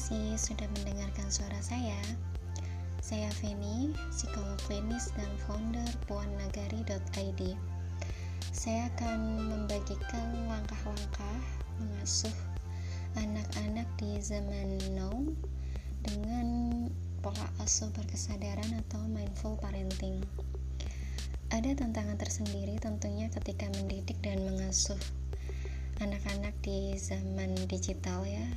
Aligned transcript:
kasih 0.00 0.32
sudah 0.40 0.64
mendengarkan 0.80 1.28
suara 1.28 1.60
saya. 1.60 2.00
Saya 3.04 3.28
Feni, 3.36 3.92
psikolog 4.08 4.56
klinis 4.64 5.12
dan 5.12 5.28
founder 5.44 5.84
puannagari.id. 6.08 7.52
Saya 8.48 8.88
akan 8.96 9.44
membagikan 9.44 10.48
langkah-langkah 10.48 11.40
mengasuh 11.76 12.32
anak-anak 13.20 13.84
di 14.00 14.16
zaman 14.24 14.80
now 14.96 15.12
dengan 16.00 16.48
pola 17.20 17.52
asuh 17.60 17.92
berkesadaran 17.92 18.80
atau 18.88 19.04
mindful 19.04 19.60
parenting. 19.60 20.24
Ada 21.52 21.76
tantangan 21.76 22.16
tersendiri 22.16 22.80
tentunya 22.80 23.28
ketika 23.28 23.68
mendidik 23.76 24.16
dan 24.24 24.48
mengasuh 24.48 24.96
anak-anak 26.00 26.56
di 26.64 26.96
zaman 26.96 27.52
digital 27.68 28.24
ya 28.24 28.48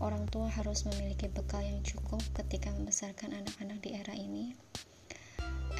orang 0.00 0.24
tua 0.32 0.48
harus 0.48 0.88
memiliki 0.88 1.28
bekal 1.28 1.60
yang 1.60 1.84
cukup 1.84 2.24
ketika 2.32 2.72
membesarkan 2.72 3.36
anak-anak 3.36 3.78
di 3.84 3.96
era 4.00 4.16
ini. 4.16 4.56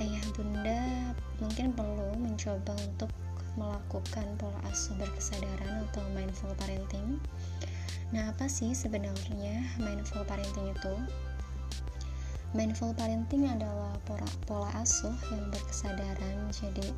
Ayah 0.01 0.25
bunda 0.37 0.81
mungkin 1.41 1.73
perlu 1.73 2.17
mencoba 2.17 2.73
untuk 2.85 3.13
melakukan 3.57 4.25
pola 4.39 4.61
asuh 4.69 4.97
berkesadaran 4.97 5.89
atau 5.91 6.05
mindful 6.17 6.53
parenting. 6.61 7.21
Nah 8.13 8.31
apa 8.31 8.47
sih 8.47 8.73
sebenarnya 8.77 9.61
mindful 9.81 10.25
parenting 10.25 10.73
itu? 10.73 10.95
Mindful 12.57 12.97
parenting 12.97 13.47
adalah 13.47 13.95
pola, 14.09 14.27
pola 14.49 14.71
asuh 14.81 15.15
yang 15.31 15.49
berkesadaran. 15.53 16.51
Jadi 16.51 16.91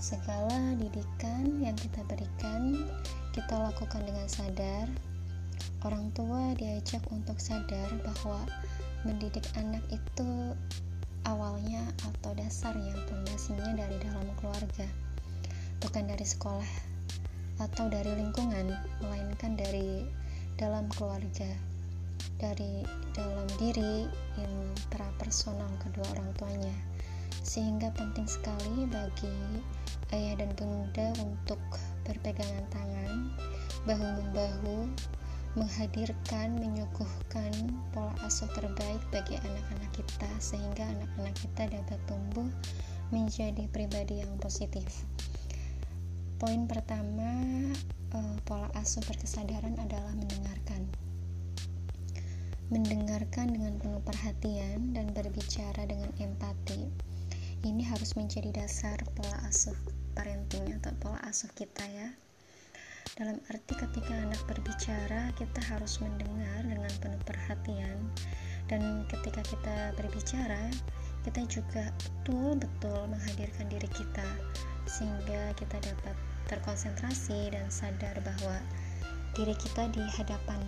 segala 0.00 0.74
didikan 0.80 1.60
yang 1.60 1.76
kita 1.76 2.00
berikan 2.08 2.88
kita 3.30 3.54
lakukan 3.54 4.02
dengan 4.02 4.26
sadar, 4.26 4.88
orang 5.84 6.12
tua 6.12 6.52
diajak 6.56 7.00
untuk 7.12 7.40
sadar 7.40 7.88
bahwa 8.04 8.44
mendidik 9.04 9.44
anak 9.56 9.80
itu 9.88 10.52
awalnya 11.24 11.80
atau 12.04 12.32
dasarnya 12.36 12.96
pondasinya 13.08 13.76
dari 13.76 13.96
dalam 14.00 14.28
keluarga, 14.40 14.88
bukan 15.80 16.04
dari 16.08 16.24
sekolah 16.24 16.72
atau 17.60 17.92
dari 17.92 18.16
lingkungan, 18.16 18.72
melainkan 19.04 19.56
dari 19.56 20.08
dalam 20.56 20.88
keluarga, 20.92 21.48
dari 22.40 22.84
dalam 23.12 23.48
diri 23.60 24.08
intrapersonal 24.40 25.68
kedua 25.80 26.08
orang 26.16 26.30
tuanya. 26.40 26.76
Sehingga 27.40 27.92
penting 27.96 28.28
sekali 28.28 28.88
bagi 28.88 29.32
ayah 30.12 30.40
dan 30.40 30.52
bunda 30.56 31.12
untuk 31.20 31.60
berpegangan 32.04 32.66
tangan, 32.72 33.32
bahu-membahu, 33.88 34.88
menghadirkan, 35.58 36.54
menyuguhkan 36.62 37.50
pola 37.90 38.14
asuh 38.22 38.46
terbaik 38.54 39.02
bagi 39.10 39.34
anak-anak 39.34 39.90
kita 39.90 40.30
sehingga 40.38 40.86
anak-anak 40.86 41.34
kita 41.42 41.62
dapat 41.66 41.98
tumbuh 42.06 42.46
menjadi 43.10 43.66
pribadi 43.74 44.22
yang 44.22 44.30
positif. 44.38 44.86
Poin 46.38 46.70
pertama, 46.70 47.34
eh, 48.14 48.36
pola 48.46 48.70
asuh 48.78 49.02
berkesadaran 49.02 49.74
adalah 49.82 50.14
mendengarkan. 50.14 50.86
Mendengarkan 52.70 53.50
dengan 53.50 53.74
penuh 53.82 54.02
perhatian 54.06 54.94
dan 54.94 55.10
berbicara 55.10 55.82
dengan 55.90 56.14
empati. 56.22 56.86
Ini 57.66 57.82
harus 57.90 58.14
menjadi 58.14 58.54
dasar 58.54 59.02
pola 59.18 59.36
asuh 59.50 59.74
parenting 60.14 60.78
atau 60.78 60.94
pola 61.02 61.18
asuh 61.26 61.50
kita 61.52 61.82
ya 61.90 62.29
dalam 63.18 63.38
arti 63.50 63.74
ketika 63.74 64.14
anak 64.14 64.38
berbicara 64.46 65.34
kita 65.34 65.60
harus 65.66 65.98
mendengar 65.98 66.62
dengan 66.62 66.92
penuh 67.02 67.22
perhatian. 67.26 67.98
Dan 68.70 69.02
ketika 69.10 69.42
kita 69.42 69.76
berbicara 69.98 70.70
kita 71.26 71.42
juga 71.50 71.90
betul-betul 72.00 73.10
menghadirkan 73.10 73.66
diri 73.68 73.88
kita 73.92 74.24
sehingga 74.86 75.52
kita 75.58 75.76
dapat 75.82 76.16
terkonsentrasi 76.48 77.50
dan 77.52 77.66
sadar 77.68 78.16
bahwa 78.22 78.56
diri 79.34 79.54
kita 79.58 79.90
di 79.90 80.02
hadapan 80.16 80.62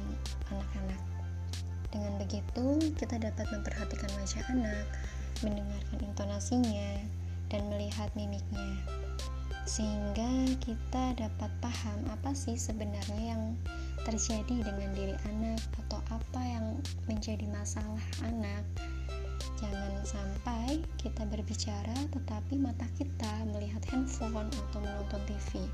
anak-anak. 0.50 1.03
Dengan 1.94 2.19
begitu 2.19 2.66
kita 2.98 3.22
dapat 3.22 3.47
memperhatikan 3.54 4.10
wajah 4.19 4.44
anak 4.50 4.86
mendengarkan 5.42 5.98
intonasinya 6.00 7.03
dan 7.50 7.66
melihat 7.69 8.09
mimiknya 8.14 9.01
sehingga 9.72 10.53
kita 10.60 11.16
dapat 11.16 11.49
paham 11.65 12.05
apa 12.12 12.37
sih 12.37 12.60
sebenarnya 12.60 13.33
yang 13.33 13.56
terjadi 14.05 14.69
dengan 14.69 14.93
diri 14.93 15.16
anak 15.33 15.65
atau 15.81 15.97
apa 16.12 16.41
yang 16.44 16.77
menjadi 17.09 17.49
masalah 17.49 18.05
anak. 18.21 18.60
Jangan 19.56 20.05
sampai 20.05 20.84
kita 21.00 21.25
berbicara 21.25 21.97
tetapi 22.12 22.60
mata 22.60 22.84
kita 23.00 23.33
melihat 23.49 23.81
handphone 23.88 24.53
atau 24.69 24.84
menonton 24.84 25.25
TV. 25.25 25.65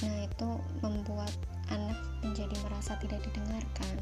Nah, 0.00 0.24
itu 0.24 0.50
membuat 0.80 1.36
anak 1.68 2.00
menjadi 2.24 2.56
merasa 2.64 2.96
tidak 3.04 3.20
didengarkan, 3.28 3.96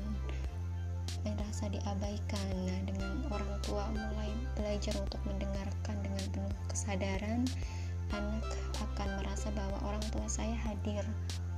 merasa 1.27 1.67
diabaikan. 1.67 2.47
Nah, 2.63 2.79
dengan 2.87 3.27
orang 3.27 3.59
tua 3.67 3.91
mulai 3.91 4.31
belajar 4.55 4.95
untuk 5.03 5.19
mendengarkan 5.27 5.99
dengan 5.99 6.25
penuh 6.31 6.55
kesadaran, 6.71 7.43
anak 8.13 8.45
akan 8.79 9.09
merasa 9.21 9.49
bahwa 9.57 9.81
orang 9.89 10.05
tua 10.13 10.29
saya 10.29 10.55
hadir, 10.69 11.05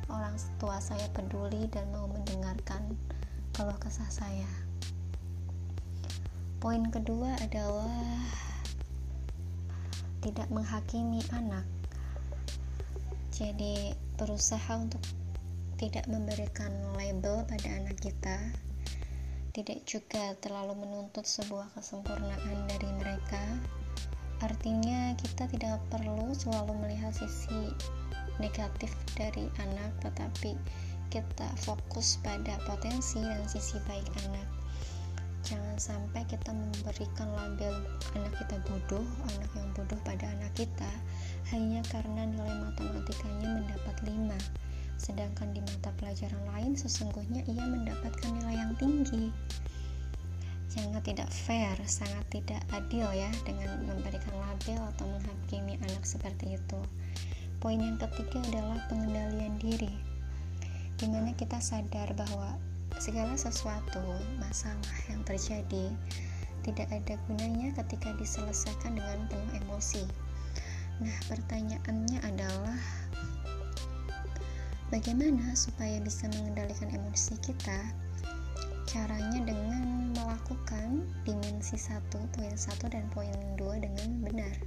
orang 0.09 0.39
tua 0.63 0.79
saya 0.79 1.07
peduli 1.11 1.67
dan 1.71 1.87
mau 1.91 2.07
mendengarkan 2.07 2.95
keluh 3.55 3.79
kesah 3.79 4.09
saya. 4.11 4.51
Poin 6.63 6.89
kedua 6.89 7.37
adalah 7.45 8.25
tidak 10.25 10.49
menghakimi 10.49 11.21
anak. 11.37 11.69
Jadi, 13.29 13.93
berusaha 14.17 14.73
untuk 14.81 15.03
tidak 15.77 16.09
memberikan 16.09 16.71
label 16.97 17.45
pada 17.45 17.69
anak 17.69 17.99
kita, 18.01 18.39
tidak 19.53 19.85
juga 19.85 20.33
terlalu 20.41 20.81
menuntut 20.87 21.29
sebuah 21.29 21.69
kesempurnaan 21.77 22.65
dari 22.71 22.91
mereka, 22.97 23.43
Artinya, 24.45 25.17
kita 25.17 25.49
tidak 25.49 25.81
perlu 25.89 26.37
selalu 26.37 26.77
melihat 26.85 27.17
sisi 27.17 27.73
negatif 28.37 28.93
dari 29.17 29.49
anak, 29.57 29.89
tetapi 30.05 30.53
kita 31.09 31.49
fokus 31.65 32.21
pada 32.21 32.61
potensi 32.69 33.25
dan 33.25 33.41
sisi 33.49 33.81
baik 33.89 34.05
anak. 34.29 34.45
Jangan 35.45 35.77
sampai 35.81 36.25
kita 36.29 36.53
memberikan 36.53 37.29
label 37.33 37.85
anak 38.17 38.33
kita 38.45 38.57
bodoh, 38.69 39.05
anak 39.33 39.49
yang 39.57 39.69
bodoh 39.77 40.01
pada 40.05 40.29
anak 40.29 40.53
kita 40.57 40.93
hanya 41.53 41.85
karena 41.93 42.25
nilai 42.25 42.57
matematikanya 42.65 43.61
mendapat 43.61 43.97
5 44.09 44.65
sedangkan 44.97 45.53
di 45.53 45.61
mata 45.61 45.91
pelajaran 46.01 46.41
lain 46.55 46.73
sesungguhnya 46.79 47.45
ia 47.45 47.65
mendapatkan 47.67 48.31
nilai 48.41 48.57
yang 48.57 48.73
tinggi 48.79 49.29
sangat 50.75 51.07
tidak 51.07 51.31
fair, 51.31 51.79
sangat 51.87 52.27
tidak 52.35 52.59
adil 52.75 53.07
ya 53.15 53.31
dengan 53.47 53.79
memberikan 53.87 54.35
label 54.35 54.83
atau 54.91 55.07
menghakimi 55.07 55.79
anak 55.79 56.03
seperti 56.03 56.59
itu. 56.59 56.81
Poin 57.63 57.79
yang 57.79 57.95
ketiga 57.95 58.43
adalah 58.51 58.83
pengendalian 58.91 59.55
diri, 59.63 59.95
di 60.99 61.07
mana 61.07 61.31
kita 61.39 61.63
sadar 61.63 62.11
bahwa 62.19 62.59
segala 62.99 63.39
sesuatu 63.39 64.03
masalah 64.43 64.99
yang 65.07 65.23
terjadi 65.23 65.95
tidak 66.67 66.91
ada 66.91 67.15
gunanya 67.31 67.71
ketika 67.79 68.11
diselesaikan 68.19 68.99
dengan 68.99 69.31
penuh 69.31 69.53
emosi. 69.63 70.03
Nah, 70.99 71.15
pertanyaannya 71.31 72.19
adalah 72.19 72.79
bagaimana 74.91 75.55
supaya 75.55 76.03
bisa 76.03 76.27
mengendalikan 76.35 76.91
emosi 76.91 77.39
kita 77.39 77.79
caranya 78.91 79.43
dengan 79.43 80.04
melakukan 80.35 81.07
dimensi 81.23 81.79
1, 81.79 82.11
poin 82.11 82.59
1 82.59 82.91
dan 82.91 83.07
poin 83.15 83.31
2 83.55 83.87
dengan 83.87 84.11
benar 84.19 84.59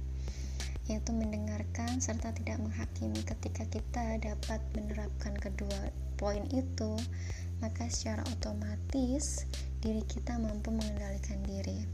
yaitu 0.88 1.12
mendengarkan 1.12 2.00
serta 2.00 2.32
tidak 2.32 2.56
menghakimi 2.64 3.20
ketika 3.20 3.68
kita 3.68 4.16
dapat 4.16 4.64
menerapkan 4.72 5.36
kedua 5.36 5.92
poin 6.16 6.40
itu 6.48 6.96
maka 7.60 7.84
secara 7.92 8.24
otomatis 8.32 9.44
diri 9.84 10.00
kita 10.08 10.40
mampu 10.40 10.72
mengendalikan 10.72 11.36
diri. 11.44 11.84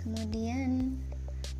Kemudian 0.00 0.96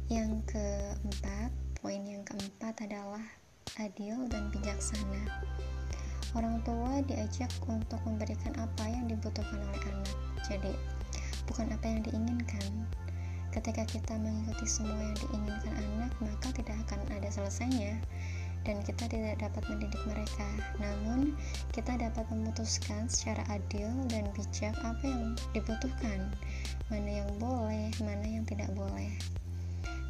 yang 0.08 0.40
keempat 0.49 1.52
poin 1.85 2.00
yang 2.00 2.25
keempat 2.25 2.88
adalah 2.88 3.29
adil 3.76 4.25
dan 4.32 4.49
bijaksana 4.49 5.29
Orang 6.36 6.60
tua 6.66 7.00
diajak 7.08 7.48
untuk 7.64 7.96
memberikan 8.04 8.52
apa 8.60 8.84
yang 8.84 9.08
dibutuhkan 9.08 9.56
oleh 9.56 9.82
anak. 9.88 10.16
Jadi, 10.44 10.72
bukan 11.48 11.72
apa 11.72 11.84
yang 11.88 12.00
diinginkan. 12.04 12.84
Ketika 13.48 13.88
kita 13.88 14.14
mengikuti 14.20 14.69
semua 14.69 15.00
yang 15.00 15.16
diinginkan 15.16 15.72
anak, 15.72 16.12
maka 16.20 16.52
tidak 16.52 16.76
akan 16.84 17.00
ada 17.16 17.28
selesainya. 17.32 17.96
dan 18.66 18.84
kita 18.84 19.08
tidak 19.08 19.40
dapat 19.40 19.64
mendidik 19.72 20.02
mereka. 20.04 20.44
Namun, 20.76 21.32
kita 21.72 21.96
dapat 21.96 22.28
memutuskan 22.28 23.08
secara 23.08 23.40
adil 23.48 23.88
dan 24.12 24.28
bijak 24.36 24.76
apa 24.84 25.04
yang 25.08 25.32
dibutuhkan, 25.56 26.28
mana 26.92 27.25
yang 27.25 27.30
boleh, 27.40 27.88
mana 28.04 28.26
yang 28.28 28.44
tidak 28.44 28.69
boleh. 28.76 29.08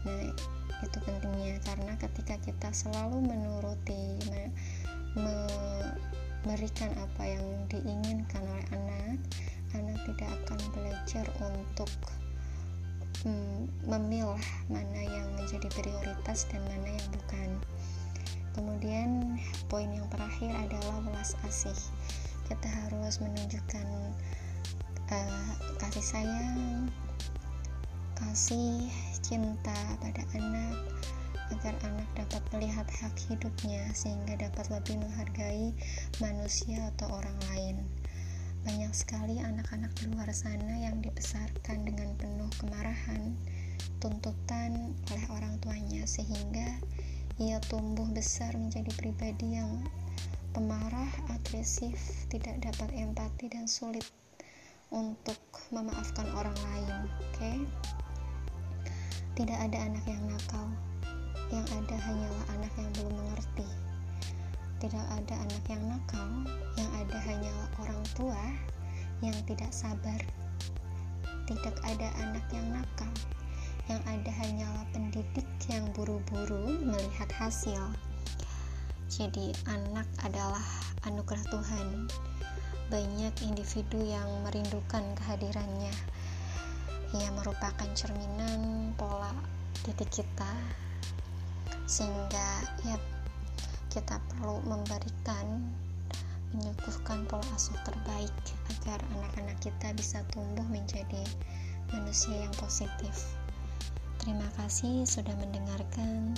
Nah, 0.02 0.34
itu 0.82 0.98
pentingnya 1.02 1.58
karena 1.66 1.94
ketika 2.02 2.34
kita 2.42 2.68
selalu 2.70 3.22
menuruti 3.22 4.18
me, 4.26 4.50
me, 4.50 4.77
memberikan 5.18 6.90
apa 6.98 7.22
yang 7.26 7.46
diinginkan 7.68 8.42
oleh 8.46 8.66
anak, 8.72 9.18
anak 9.74 9.98
tidak 10.06 10.30
akan 10.42 10.60
belajar 10.72 11.26
untuk 11.42 11.90
mm, 13.26 13.68
memilah 13.84 14.44
mana 14.70 15.02
yang 15.02 15.28
menjadi 15.34 15.68
prioritas 15.74 16.46
dan 16.48 16.62
mana 16.70 16.88
yang 16.94 17.08
bukan. 17.10 17.50
Kemudian 18.54 19.38
poin 19.70 19.86
yang 19.90 20.06
terakhir 20.10 20.50
adalah 20.50 20.98
welas 21.06 21.38
asih. 21.46 21.78
Kita 22.48 22.66
harus 22.66 23.20
menunjukkan 23.20 23.86
uh, 25.12 25.52
kasih 25.78 26.02
sayang, 26.02 26.90
kasih 28.18 28.88
cinta 29.22 29.76
pada 30.00 30.24
anak 30.34 30.74
agar 31.54 31.74
anak 31.84 32.08
dapat 32.16 32.42
melihat 32.52 32.86
hak 32.88 33.14
hidupnya 33.28 33.88
sehingga 33.96 34.36
dapat 34.36 34.68
lebih 34.68 35.00
menghargai 35.00 35.72
manusia 36.20 36.92
atau 36.96 37.08
orang 37.18 37.38
lain. 37.52 37.76
Banyak 38.66 38.92
sekali 38.92 39.40
anak-anak 39.40 39.94
di 39.96 40.12
luar 40.12 40.28
sana 40.34 40.76
yang 40.76 41.00
dibesarkan 41.00 41.88
dengan 41.88 42.12
penuh 42.18 42.50
kemarahan, 42.60 43.32
tuntutan 44.02 44.92
oleh 45.08 45.26
orang 45.32 45.56
tuanya 45.62 46.04
sehingga 46.04 46.76
ia 47.38 47.62
tumbuh 47.70 48.06
besar 48.10 48.50
menjadi 48.58 48.90
pribadi 48.98 49.56
yang 49.56 49.86
pemarah, 50.50 51.06
agresif, 51.30 51.94
tidak 52.26 52.58
dapat 52.58 52.90
empati 52.98 53.46
dan 53.46 53.70
sulit 53.70 54.04
untuk 54.90 55.38
memaafkan 55.70 56.26
orang 56.34 56.56
lain. 56.72 56.96
Oke. 57.06 57.36
Okay? 57.38 57.58
Tidak 59.38 59.54
ada 59.54 59.86
anak 59.86 60.02
yang 60.02 60.18
nakal, 60.26 60.66
yang 61.48 61.64
ada 61.72 61.96
hanyalah 61.96 62.44
anak 62.52 62.72
yang 62.76 62.90
belum 63.00 63.14
mengerti. 63.16 63.68
Tidak 64.78 65.06
ada 65.10 65.34
anak 65.42 65.64
yang 65.66 65.82
nakal, 65.88 66.28
yang 66.76 66.90
ada 66.94 67.18
hanyalah 67.24 67.68
orang 67.80 68.02
tua 68.14 68.42
yang 69.24 69.34
tidak 69.48 69.72
sabar. 69.74 70.20
Tidak 71.48 71.76
ada 71.82 72.08
anak 72.20 72.44
yang 72.52 72.68
nakal, 72.70 73.10
yang 73.88 73.98
ada 74.04 74.30
hanyalah 74.30 74.84
pendidik 74.92 75.48
yang 75.66 75.82
buru-buru 75.96 76.78
melihat 76.84 77.32
hasil. 77.34 77.80
Jadi, 79.08 79.56
anak 79.64 80.06
adalah 80.20 80.62
anugerah 81.08 81.42
Tuhan. 81.48 82.12
Banyak 82.92 83.34
individu 83.40 84.04
yang 84.04 84.28
merindukan 84.44 85.02
kehadirannya. 85.16 85.96
Ia 87.16 87.32
merupakan 87.32 87.88
cerminan 87.96 88.92
pola 89.00 89.32
titik 89.80 90.12
kita 90.12 90.52
sehingga 91.88 92.48
ya 92.84 93.00
kita 93.88 94.20
perlu 94.28 94.60
memberikan 94.68 95.64
menyuguhkan 96.52 97.24
pola 97.28 97.44
asuh 97.56 97.76
terbaik 97.84 98.32
agar 98.76 99.00
anak-anak 99.16 99.56
kita 99.60 99.92
bisa 99.96 100.20
tumbuh 100.32 100.64
menjadi 100.68 101.24
manusia 101.92 102.44
yang 102.44 102.54
positif. 102.60 103.36
Terima 104.20 104.48
kasih 104.60 105.08
sudah 105.08 105.32
mendengarkan. 105.40 106.36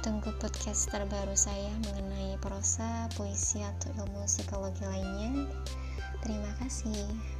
Tunggu 0.00 0.32
podcast 0.40 0.88
terbaru 0.88 1.36
saya 1.36 1.68
mengenai 1.84 2.40
prosa, 2.40 3.04
puisi, 3.12 3.60
atau 3.60 3.92
ilmu 4.00 4.24
psikologi 4.24 4.80
lainnya. 4.88 5.44
Terima 6.24 6.48
kasih. 6.56 7.39